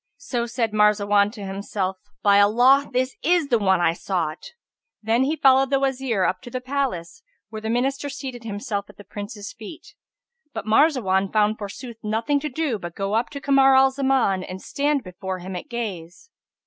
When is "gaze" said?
15.69-16.31